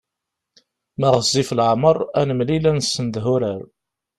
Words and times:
Ma 0.99 1.07
ɣezzif 1.15 1.49
leɛmeṛ 1.57 1.97
ad 2.19 2.25
nemlil 2.27 2.63
ad 2.69 2.75
nessendeh 2.75 3.25
urar. 3.33 3.61